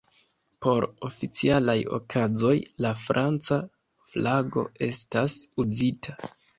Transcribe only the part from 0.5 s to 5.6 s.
Por oficialaj okazoj, la franca flago estas